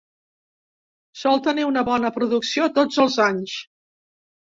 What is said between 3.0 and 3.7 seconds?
els anys.